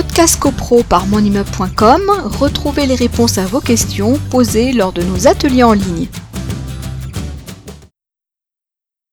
[0.00, 2.02] Podcast CoPro par monimmeuble.com,
[2.38, 6.06] retrouvez les réponses à vos questions posées lors de nos ateliers en ligne.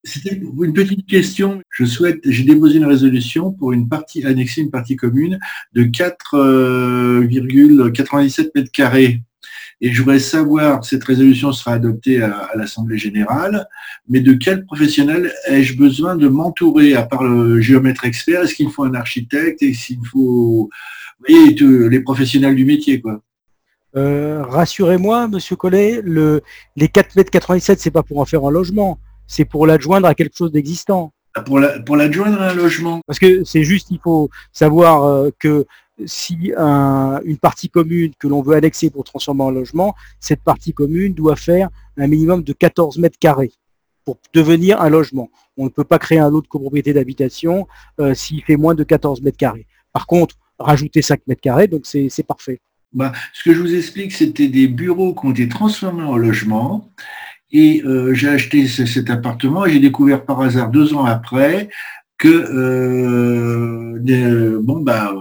[0.03, 1.59] C'était une petite question.
[1.71, 5.39] Je souhaite, j'ai déposé une résolution pour une partie annexée, une partie commune
[5.73, 9.23] de 4,97 mètres carrés.
[9.81, 13.67] Et je voudrais savoir, cette résolution sera adoptée à, l'Assemblée générale,
[14.09, 18.41] mais de quel professionnel ai-je besoin de m'entourer, à part le géomètre expert?
[18.43, 19.61] Est-ce qu'il me faut un architecte?
[19.61, 20.69] Est-ce qu'il faut
[21.27, 23.21] les professionnels du métier quoi.
[23.95, 26.41] Euh, Rassurez-moi, Monsieur Collet, le,
[26.75, 30.15] les 4 mètres 97, c'est pas pour en faire un logement c'est pour l'adjoindre à
[30.15, 31.11] quelque chose d'existant.
[31.35, 31.59] Ah, pour
[31.97, 33.01] l'adjoindre à un logement?
[33.07, 35.65] Parce que c'est juste, il faut savoir euh, que
[36.05, 41.13] si une partie commune que l'on veut annexer pour transformer en logement, cette partie commune
[41.13, 43.51] doit faire un minimum de 14 mètres carrés
[44.05, 45.29] pour devenir un logement.
[45.57, 47.67] On ne peut pas créer un lot de copropriété d'habitation
[47.99, 49.65] euh, s'il fait moins de 14 mètres carrés.
[49.91, 52.59] Par contre, rajouter 5 mètres carrés, donc c'est parfait.
[52.93, 56.91] Bah, ce que je vous explique, c'était des bureaux qui ont été transformés en logement
[57.51, 61.69] et euh, j'ai acheté cet appartement et j'ai découvert par hasard deux ans après
[62.17, 63.99] que euh,
[64.61, 65.13] bon bah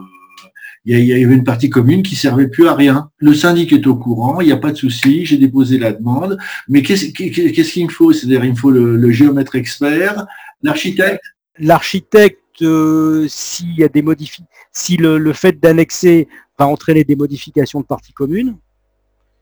[0.86, 3.10] il y, avait une partie commune qui servait plus à rien.
[3.16, 6.36] Le syndic est au courant, il n'y a pas de souci, j'ai déposé la demande.
[6.68, 8.12] Mais qu'est-ce qu'il me faut?
[8.12, 10.26] C'est-à-dire, il me faut le, géomètre expert,
[10.62, 11.22] l'architecte?
[11.58, 17.80] L'architecte, euh, s'il y a des modifications, si le, fait d'annexer va entraîner des modifications
[17.80, 18.56] de parties communes,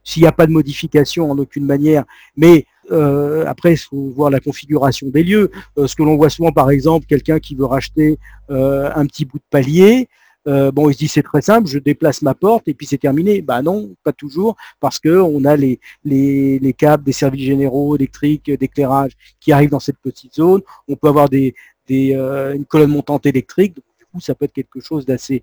[0.04, 2.04] s'il n'y a pas de modification en aucune manière,
[2.36, 5.50] mais euh, après, il faut voir la configuration des lieux.
[5.78, 9.38] Euh, ce que l'on voit souvent, par exemple, quelqu'un qui veut racheter un petit bout
[9.38, 10.08] de palier,
[10.46, 13.42] bon, il se dit c'est très simple, je déplace ma porte et puis c'est terminé.
[13.42, 19.12] Bah non, pas toujours, parce qu'on a les, les, câbles des services généraux électriques, d'éclairage
[19.40, 20.62] qui arrivent dans cette petite zone.
[20.88, 21.54] On peut avoir des,
[21.86, 22.14] des
[22.54, 23.74] une colonne montante électrique.
[23.74, 25.42] du coup, ça peut être quelque chose d'assez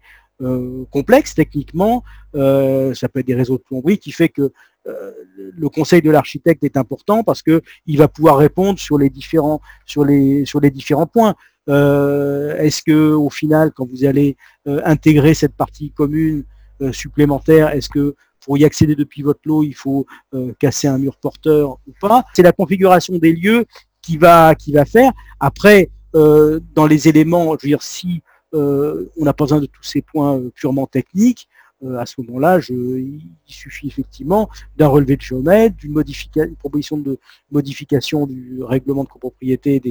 [0.90, 2.04] complexe techniquement.
[2.34, 4.52] ça peut être des réseaux de plomberie qui fait que
[4.86, 9.62] le conseil de l'architecte est important parce que il va pouvoir répondre sur les différents
[9.86, 11.36] sur les sur les différents points.
[11.70, 14.36] Euh, est-ce que au final, quand vous allez
[14.68, 16.44] euh, intégrer cette partie commune
[16.82, 20.08] euh, supplémentaire, est-ce que pour y accéder depuis votre lot, il faut
[20.60, 22.24] casser un mur porteur ou pas?
[22.34, 23.66] C'est la configuration des lieux
[24.02, 25.12] qui va qui va faire.
[25.42, 30.02] Après, dans les éléments, je veux dire, si on n'a pas besoin de tous ces
[30.02, 31.50] points purement techniques,
[31.98, 37.18] à ce moment-là, il suffit effectivement d'un relevé de géomètre, d'une proposition de
[37.52, 39.82] modification du règlement de copropriété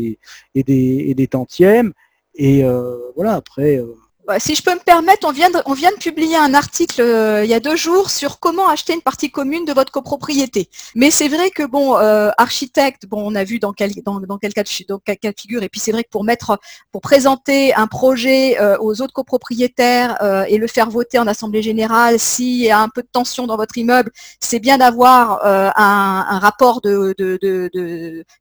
[0.55, 1.93] et, des, et.
[2.35, 3.95] Et euh, voilà, après, euh,
[4.39, 7.55] si je peux me permettre, on vient de, de publier un article euh, il y
[7.55, 10.69] a deux jours sur comment acheter une partie commune de votre copropriété.
[10.95, 14.53] Mais c'est vrai que bon, euh, architecte, bon, on a vu dans quel, dans, quel
[14.53, 15.63] cas de, de figure.
[15.63, 16.59] Et puis c'est vrai que pour mettre,
[16.93, 20.19] pour présenter un projet euh, aux autres copropriétaires
[20.49, 23.57] et le faire voter en assemblée générale, s'il y a un peu de tension dans
[23.57, 24.11] votre immeuble,
[24.41, 27.15] c'est bien d'avoir un, rapport de,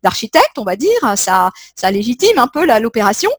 [0.04, 1.00] d'architecte, on va dire.
[1.16, 3.30] Ça légitime un peu l'opération.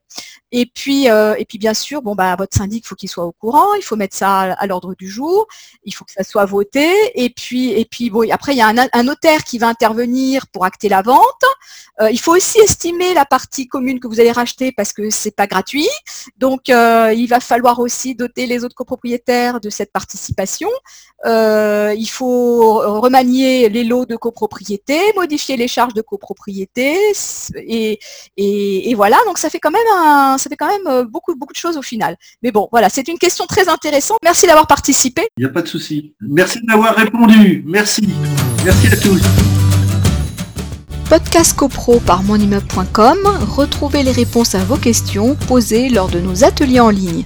[0.51, 3.25] Et puis, euh, et puis bien sûr, bon bah votre syndic, il faut qu'il soit
[3.25, 5.47] au courant, il faut mettre ça à, l'ordre du jour,
[5.85, 6.91] il faut que ça soit voté.
[7.15, 10.65] Et puis, et puis bon, après il y a un, notaire qui va intervenir pour
[10.65, 11.45] acter la vente.
[12.01, 15.37] Euh, il faut aussi estimer la partie commune que vous allez racheter parce que c'est
[15.37, 15.89] pas gratuit.
[16.39, 20.71] Donc euh, il va falloir aussi doter les autres copropriétaires de cette participation.
[21.25, 26.97] Il faut remanier les lots de copropriété, modifier les charges de copropriété
[27.57, 27.99] et,
[28.37, 29.17] et, et voilà.
[29.27, 31.77] Donc ça fait quand même un ça fait quand même euh, beaucoup, beaucoup de choses
[31.77, 32.17] au final.
[32.43, 34.19] Mais bon, voilà, c'est une question très intéressante.
[34.23, 35.29] Merci d'avoir participé.
[35.37, 36.15] Il n'y a pas de souci.
[36.21, 37.63] Merci d'avoir répondu.
[37.67, 38.09] Merci.
[38.65, 39.21] Merci à tous.
[41.09, 43.19] Podcast CoPro par monimmeuble.com,
[43.49, 47.25] retrouvez les réponses à vos questions posées lors de nos ateliers en ligne.